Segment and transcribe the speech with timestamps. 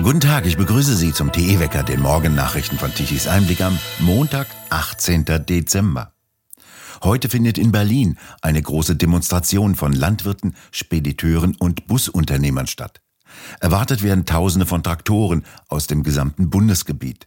[0.00, 5.24] Guten Tag, ich begrüße Sie zum TE-Wecker, den Morgennachrichten von Tichys Einblick am Montag, 18.
[5.24, 6.12] Dezember.
[7.02, 13.02] Heute findet in Berlin eine große Demonstration von Landwirten, Spediteuren und Busunternehmern statt.
[13.58, 17.26] Erwartet werden Tausende von Traktoren aus dem gesamten Bundesgebiet.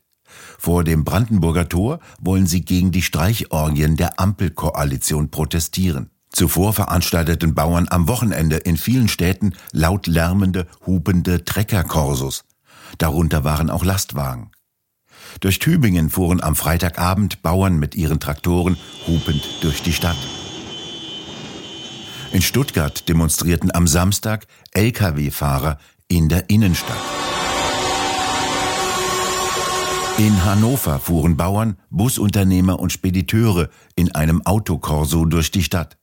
[0.57, 6.09] Vor dem Brandenburger Tor wollen sie gegen die Streichorgien der Ampelkoalition protestieren.
[6.31, 12.45] Zuvor veranstalteten Bauern am Wochenende in vielen Städten laut lärmende, hupende Treckerkorsos.
[12.97, 14.51] Darunter waren auch Lastwagen.
[15.39, 18.77] Durch Tübingen fuhren am Freitagabend Bauern mit ihren Traktoren
[19.07, 20.17] hupend durch die Stadt.
[22.31, 25.77] In Stuttgart demonstrierten am Samstag Lkw-Fahrer
[26.07, 26.97] in der Innenstadt.
[30.17, 35.97] In Hannover fuhren Bauern, Busunternehmer und Spediteure in einem Autokorso durch die Stadt.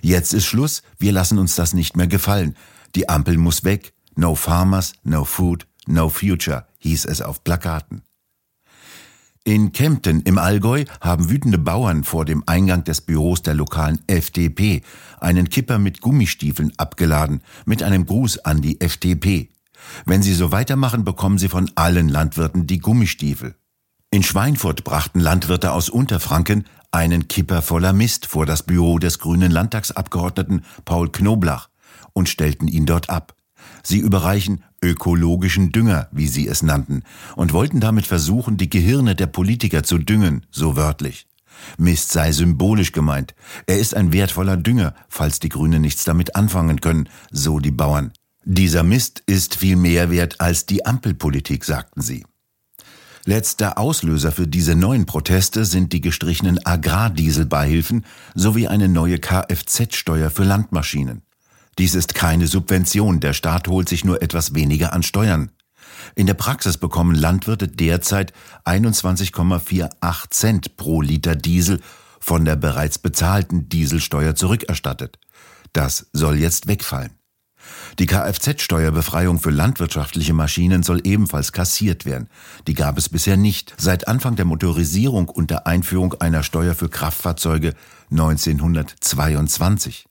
[0.00, 2.56] Jetzt ist Schluss, wir lassen uns das nicht mehr gefallen.
[2.94, 3.94] Die Ampel muss weg.
[4.14, 8.02] No farmers, no food, no future, hieß es auf Plakaten.
[9.44, 14.82] In Kempten im Allgäu haben wütende Bauern vor dem Eingang des Büros der lokalen FDP
[15.20, 19.50] einen Kipper mit Gummistiefeln abgeladen, mit einem Gruß an die FDP.
[20.06, 23.56] Wenn sie so weitermachen, bekommen sie von allen Landwirten die Gummistiefel.
[24.12, 29.50] In Schweinfurt brachten Landwirte aus Unterfranken einen Kipper voller Mist vor das Büro des grünen
[29.50, 31.68] Landtagsabgeordneten Paul Knoblach
[32.12, 33.34] und stellten ihn dort ab.
[33.82, 37.02] Sie überreichen ökologischen Dünger, wie sie es nannten,
[37.36, 41.26] und wollten damit versuchen, die Gehirne der Politiker zu düngen, so wörtlich.
[41.78, 43.34] Mist sei symbolisch gemeint.
[43.66, 48.12] Er ist ein wertvoller Dünger, falls die Grünen nichts damit anfangen können, so die Bauern.
[48.44, 52.24] Dieser Mist ist viel mehr wert als die Ampelpolitik, sagten sie.
[53.24, 60.42] Letzter Auslöser für diese neuen Proteste sind die gestrichenen Agrardieselbeihilfen sowie eine neue Kfz-Steuer für
[60.42, 61.22] Landmaschinen.
[61.78, 65.50] Dies ist keine Subvention, der Staat holt sich nur etwas weniger an Steuern.
[66.14, 68.32] In der Praxis bekommen Landwirte derzeit
[68.64, 71.80] 21,48 Cent pro Liter Diesel
[72.20, 75.18] von der bereits bezahlten Dieselsteuer zurückerstattet.
[75.72, 77.12] Das soll jetzt wegfallen.
[77.98, 82.28] Die Kfz-Steuerbefreiung für landwirtschaftliche Maschinen soll ebenfalls kassiert werden.
[82.66, 83.74] Die gab es bisher nicht.
[83.78, 87.74] Seit Anfang der Motorisierung und der Einführung einer Steuer für Kraftfahrzeuge
[88.10, 90.06] 1922.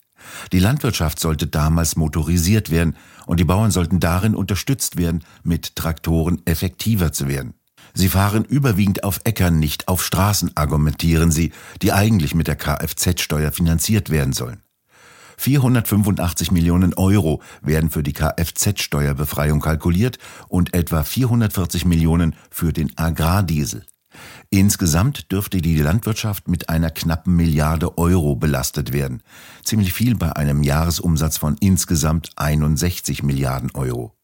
[0.52, 2.96] Die Landwirtschaft sollte damals motorisiert werden
[3.26, 7.54] und die Bauern sollten darin unterstützt werden, mit Traktoren effektiver zu werden.
[7.94, 11.52] Sie fahren überwiegend auf Äckern, nicht auf Straßen, argumentieren sie,
[11.82, 14.62] die eigentlich mit der Kfz-Steuer finanziert werden sollen.
[15.38, 23.84] 485 Millionen Euro werden für die Kfz-Steuerbefreiung kalkuliert und etwa 440 Millionen für den Agrardiesel.
[24.50, 29.24] Insgesamt dürfte die Landwirtschaft mit einer knappen Milliarde Euro belastet werden.
[29.64, 34.16] Ziemlich viel bei einem Jahresumsatz von insgesamt 61 Milliarden Euro.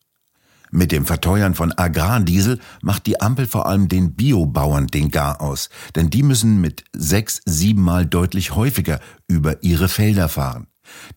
[0.69, 5.69] Mit dem Verteuern von Agrardiesel macht die Ampel vor allem den Biobauern den Gar aus,
[5.96, 10.68] denn die müssen mit sechs, siebenmal deutlich häufiger über ihre Felder fahren.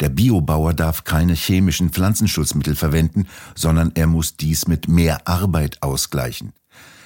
[0.00, 6.52] Der Biobauer darf keine chemischen Pflanzenschutzmittel verwenden, sondern er muss dies mit mehr Arbeit ausgleichen.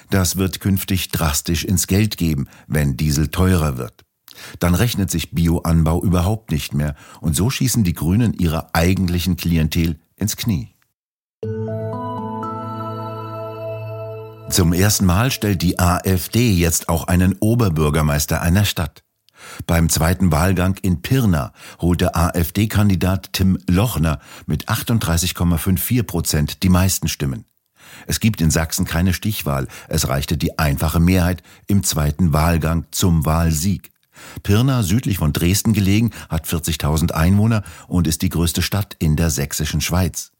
[0.09, 4.03] Das wird künftig drastisch ins Geld geben, wenn Diesel teurer wird.
[4.59, 9.99] Dann rechnet sich Bioanbau überhaupt nicht mehr und so schießen die Grünen ihrer eigentlichen Klientel
[10.15, 10.75] ins Knie.
[14.49, 19.03] Zum ersten Mal stellt die AfD jetzt auch einen Oberbürgermeister einer Stadt.
[19.67, 27.45] Beim zweiten Wahlgang in Pirna holte AfD-Kandidat Tim Lochner mit 38,54 Prozent die meisten Stimmen.
[28.07, 33.25] Es gibt in Sachsen keine Stichwahl, es reichte die einfache Mehrheit im zweiten Wahlgang zum
[33.25, 33.91] Wahlsieg.
[34.43, 39.29] Pirna, südlich von Dresden gelegen, hat 40.000 Einwohner und ist die größte Stadt in der
[39.29, 40.31] sächsischen Schweiz.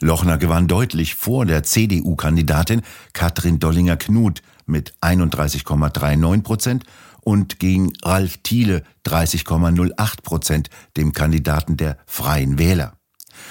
[0.00, 6.84] Lochner gewann deutlich vor der CDU-Kandidatin Katrin Dollinger-Knut mit 31,39 Prozent
[7.20, 12.97] und gegen Ralf Thiele 30,08 Prozent, dem Kandidaten der Freien Wähler.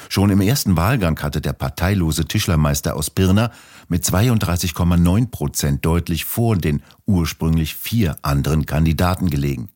[0.10, 3.52] Schon im ersten Wahlgang hatte der parteilose Tischlermeister aus Pirna
[3.88, 9.70] mit 32,9 Prozent deutlich vor den ursprünglich vier anderen Kandidaten gelegen.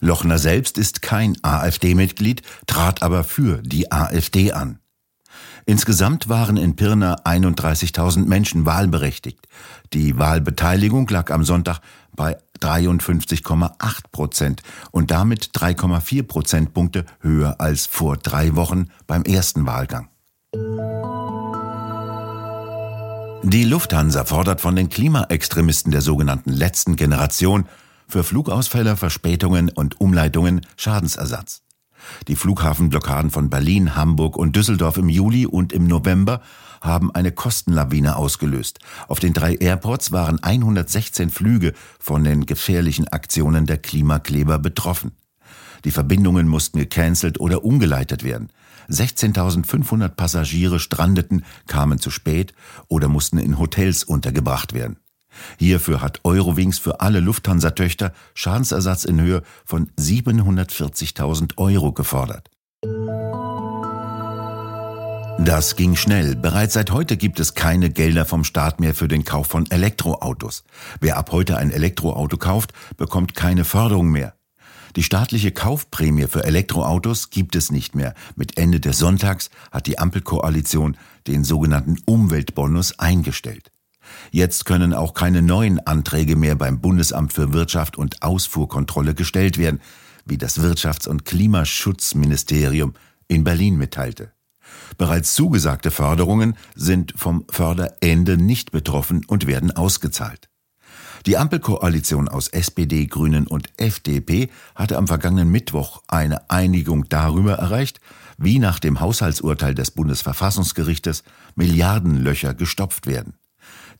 [0.00, 4.81] Lochner selbst ist kein AfD-Mitglied, trat aber für die AfD an.
[5.64, 9.46] Insgesamt waren in Pirna 31.000 Menschen wahlberechtigt.
[9.92, 11.80] Die Wahlbeteiligung lag am Sonntag
[12.14, 20.08] bei 53,8 Prozent und damit 3,4 Prozentpunkte höher als vor drei Wochen beim ersten Wahlgang.
[23.44, 27.66] Die Lufthansa fordert von den Klimaextremisten der sogenannten letzten Generation
[28.06, 31.61] für Flugausfälle, Verspätungen und Umleitungen Schadensersatz.
[32.28, 36.40] Die Flughafenblockaden von Berlin, Hamburg und Düsseldorf im Juli und im November
[36.80, 38.80] haben eine Kostenlawine ausgelöst.
[39.08, 45.12] Auf den drei Airports waren 116 Flüge von den gefährlichen Aktionen der Klimakleber betroffen.
[45.84, 48.50] Die Verbindungen mussten gecancelt oder umgeleitet werden.
[48.88, 52.52] 16.500 Passagiere strandeten, kamen zu spät
[52.88, 54.96] oder mussten in Hotels untergebracht werden.
[55.58, 62.50] Hierfür hat Eurowings für alle Lufthansa-Töchter Schadensersatz in Höhe von 740.000 Euro gefordert.
[65.38, 66.36] Das ging schnell.
[66.36, 70.62] Bereits seit heute gibt es keine Gelder vom Staat mehr für den Kauf von Elektroautos.
[71.00, 74.34] Wer ab heute ein Elektroauto kauft, bekommt keine Förderung mehr.
[74.94, 78.14] Die staatliche Kaufprämie für Elektroautos gibt es nicht mehr.
[78.36, 80.96] Mit Ende des Sonntags hat die Ampelkoalition
[81.26, 83.71] den sogenannten Umweltbonus eingestellt.
[84.30, 89.80] Jetzt können auch keine neuen Anträge mehr beim Bundesamt für Wirtschaft und Ausfuhrkontrolle gestellt werden,
[90.24, 92.94] wie das Wirtschafts- und Klimaschutzministerium
[93.28, 94.32] in Berlin mitteilte.
[94.98, 100.48] Bereits zugesagte Förderungen sind vom Förderende nicht betroffen und werden ausgezahlt.
[101.26, 108.00] Die Ampelkoalition aus SPD, Grünen und FDP hatte am vergangenen Mittwoch eine Einigung darüber erreicht,
[108.38, 111.22] wie nach dem Haushaltsurteil des Bundesverfassungsgerichtes
[111.54, 113.34] Milliardenlöcher gestopft werden.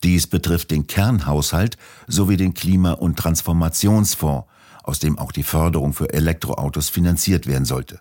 [0.03, 1.77] Dies betrifft den Kernhaushalt
[2.07, 4.49] sowie den Klima- und Transformationsfonds,
[4.83, 8.01] aus dem auch die Förderung für Elektroautos finanziert werden sollte.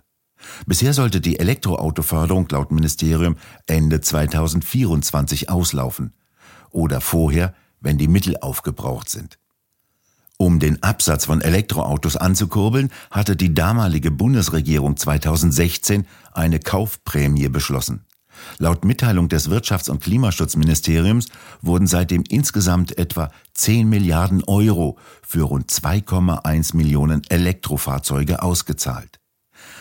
[0.66, 3.38] Bisher sollte die Elektroautoförderung laut Ministerium
[3.68, 6.14] Ende 2024 auslaufen
[6.72, 9.38] oder vorher, wenn die Mittel aufgebraucht sind.
[10.38, 18.06] Um den Absatz von Elektroautos anzukurbeln, hatte die damalige Bundesregierung 2016 eine Kaufprämie beschlossen.
[18.58, 21.28] Laut Mitteilung des Wirtschafts- und Klimaschutzministeriums
[21.62, 29.20] wurden seitdem insgesamt etwa 10 Milliarden Euro für rund 2,1 Millionen Elektrofahrzeuge ausgezahlt.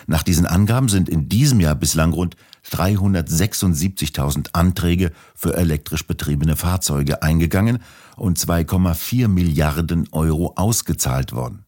[0.07, 2.37] Nach diesen Angaben sind in diesem Jahr bislang rund
[2.71, 7.83] 376.000 Anträge für elektrisch betriebene Fahrzeuge eingegangen
[8.17, 11.65] und 2,4 Milliarden Euro ausgezahlt worden.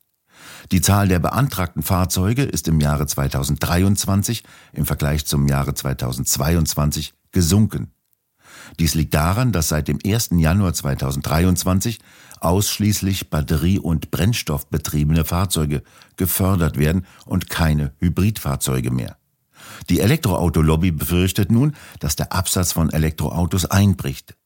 [0.70, 7.92] Die Zahl der beantragten Fahrzeuge ist im Jahre 2023 im Vergleich zum Jahre 2022 gesunken.
[8.78, 10.30] Dies liegt daran, dass seit dem 1.
[10.32, 11.98] Januar 2023
[12.40, 15.82] ausschließlich batterie- und brennstoffbetriebene Fahrzeuge
[16.16, 19.16] gefördert werden und keine Hybridfahrzeuge mehr.
[19.88, 24.36] Die Elektroautolobby befürchtet nun, dass der Absatz von Elektroautos einbricht.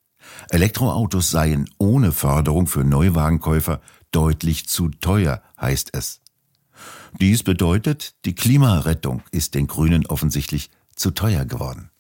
[0.50, 3.80] Elektroautos seien ohne Förderung für Neuwagenkäufer
[4.10, 6.20] deutlich zu teuer, heißt es.
[7.20, 11.90] Dies bedeutet, die Klimarettung ist den Grünen offensichtlich zu teuer geworden.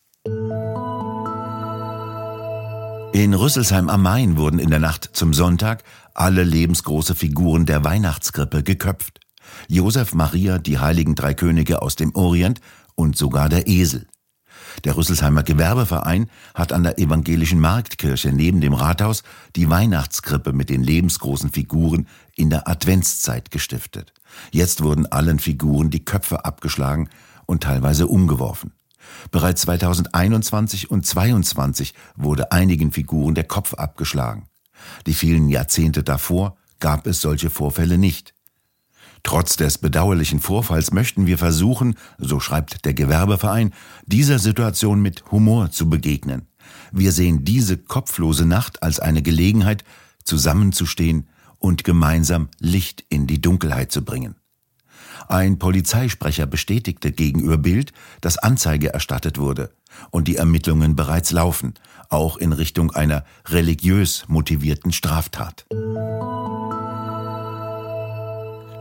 [3.12, 8.62] In Rüsselsheim am Main wurden in der Nacht zum Sonntag alle lebensgroße Figuren der Weihnachtskrippe
[8.62, 9.20] geköpft.
[9.68, 12.60] Josef Maria, die heiligen drei Könige aus dem Orient
[12.94, 14.06] und sogar der Esel.
[14.84, 19.22] Der Rüsselsheimer Gewerbeverein hat an der evangelischen Marktkirche neben dem Rathaus
[19.54, 24.12] die Weihnachtskrippe mit den lebensgroßen Figuren in der Adventszeit gestiftet.
[24.52, 27.08] Jetzt wurden allen Figuren die Köpfe abgeschlagen
[27.46, 28.72] und teilweise umgeworfen.
[29.30, 34.48] Bereits 2021 und 2022 wurde einigen Figuren der Kopf abgeschlagen.
[35.06, 38.34] Die vielen Jahrzehnte davor gab es solche Vorfälle nicht.
[39.22, 43.72] Trotz des bedauerlichen Vorfalls möchten wir versuchen, so schreibt der Gewerbeverein,
[44.04, 46.46] dieser Situation mit Humor zu begegnen.
[46.92, 49.84] Wir sehen diese kopflose Nacht als eine Gelegenheit,
[50.24, 51.28] zusammenzustehen
[51.66, 54.36] und gemeinsam Licht in die Dunkelheit zu bringen.
[55.28, 59.70] Ein Polizeisprecher bestätigte gegenüber Bild, dass Anzeige erstattet wurde
[60.10, 61.74] und die Ermittlungen bereits laufen,
[62.08, 65.66] auch in Richtung einer religiös motivierten Straftat.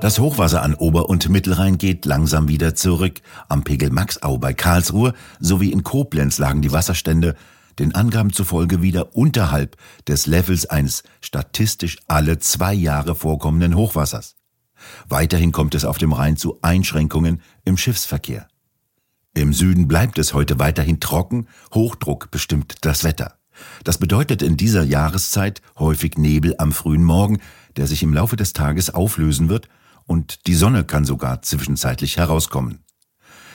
[0.01, 3.21] Das Hochwasser an Ober- und Mittelrhein geht langsam wieder zurück.
[3.49, 7.35] Am Pegel Maxau bei Karlsruhe sowie in Koblenz lagen die Wasserstände
[7.79, 9.77] den Angaben zufolge wieder unterhalb
[10.07, 14.35] des Levels eines statistisch alle zwei Jahre vorkommenden Hochwassers.
[15.07, 18.47] Weiterhin kommt es auf dem Rhein zu Einschränkungen im Schiffsverkehr.
[19.33, 23.37] Im Süden bleibt es heute weiterhin trocken, Hochdruck bestimmt das Wetter.
[23.83, 27.39] Das bedeutet in dieser Jahreszeit häufig Nebel am frühen Morgen,
[27.75, 29.67] der sich im Laufe des Tages auflösen wird
[30.05, 32.84] und die Sonne kann sogar zwischenzeitlich herauskommen.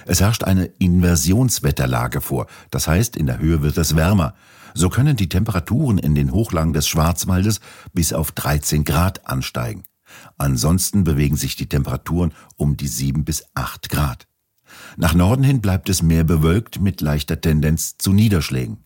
[0.07, 4.35] Es herrscht eine Inversionswetterlage vor, das heißt, in der Höhe wird es wärmer.
[4.75, 7.61] So können die Temperaturen in den Hochlagen des Schwarzwaldes
[7.92, 9.83] bis auf 13 Grad ansteigen.
[10.38, 14.26] Ansonsten bewegen sich die Temperaturen um die 7 bis 8 Grad.
[14.97, 18.78] Nach Norden hin bleibt es mehr bewölkt mit leichter Tendenz zu Niederschlägen.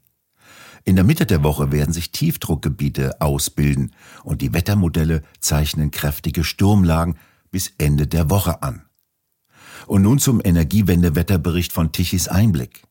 [0.85, 3.93] In der Mitte der Woche werden sich Tiefdruckgebiete ausbilden
[4.23, 7.17] und die Wettermodelle zeichnen kräftige Sturmlagen
[7.51, 8.83] bis Ende der Woche an.
[9.87, 12.83] Und nun zum Energiewende-Wetterbericht von Tichys Einblick.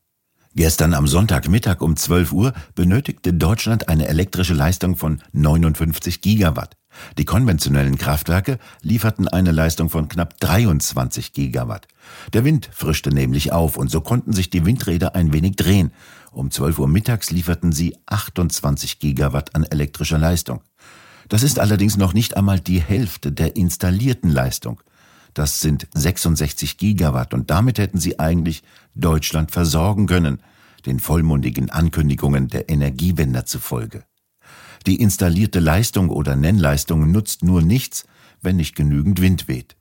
[0.56, 6.76] Gestern am Sonntagmittag um 12 Uhr benötigte Deutschland eine elektrische Leistung von 59 Gigawatt.
[7.18, 11.88] Die konventionellen Kraftwerke lieferten eine Leistung von knapp 23 Gigawatt.
[12.32, 15.90] Der Wind frischte nämlich auf und so konnten sich die Windräder ein wenig drehen.
[16.30, 20.60] Um 12 Uhr mittags lieferten sie 28 Gigawatt an elektrischer Leistung.
[21.28, 24.80] Das ist allerdings noch nicht einmal die Hälfte der installierten Leistung.
[25.34, 28.62] Das sind 66 Gigawatt und damit hätten sie eigentlich
[28.94, 30.40] Deutschland versorgen können,
[30.86, 34.04] den vollmundigen Ankündigungen der Energiewender zufolge.
[34.86, 38.06] Die installierte Leistung oder Nennleistung nutzt nur nichts,
[38.42, 39.76] wenn nicht genügend Wind weht.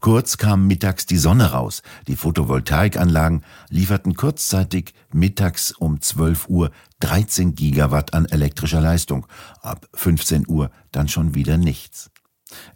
[0.00, 1.82] Kurz kam mittags die Sonne raus.
[2.06, 9.26] Die Photovoltaikanlagen lieferten kurzzeitig mittags um 12 Uhr 13 Gigawatt an elektrischer Leistung.
[9.62, 12.10] Ab 15 Uhr dann schon wieder nichts.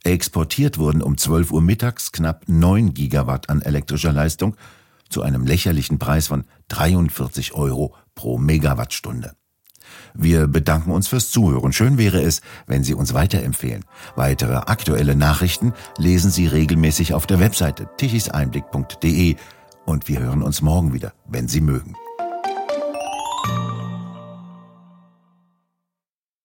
[0.05, 4.57] Exportiert wurden um 12 Uhr mittags knapp 9 Gigawatt an elektrischer Leistung
[5.09, 9.33] zu einem lächerlichen Preis von 43 Euro pro Megawattstunde.
[10.15, 11.73] Wir bedanken uns fürs Zuhören.
[11.73, 13.85] Schön wäre es, wenn Sie uns weiterempfehlen.
[14.17, 19.37] Weitere aktuelle Nachrichten lesen Sie regelmäßig auf der Webseite tichiseinblick.de
[19.87, 21.95] und wir hören uns morgen wieder, wenn Sie mögen.